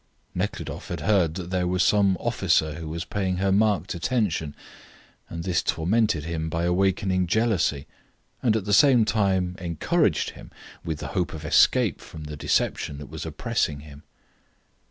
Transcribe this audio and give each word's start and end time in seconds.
Nekhludoff 0.33 0.87
had 0.87 1.01
heard 1.01 1.35
that 1.35 1.51
there 1.51 1.67
was 1.67 1.83
some 1.83 2.17
officer 2.19 2.73
who 2.73 2.89
was 2.89 3.05
paying 3.05 3.37
her 3.37 3.51
marked 3.51 3.93
attention, 3.93 4.55
and 5.29 5.43
this 5.43 5.61
tormented 5.61 6.23
him 6.23 6.49
by 6.49 6.63
awakening 6.63 7.27
jealousy, 7.27 7.85
and 8.41 8.55
at 8.55 8.65
the 8.65 8.73
same 8.73 9.05
time 9.05 9.55
encouraged 9.59 10.31
him 10.31 10.49
with 10.83 10.97
the 10.97 11.09
hope 11.09 11.35
of 11.35 11.45
escape 11.45 12.01
from 12.01 12.23
the 12.23 12.35
deception 12.35 12.97
that 12.97 13.11
was 13.11 13.27
oppressing 13.27 13.81
him. 13.81 14.01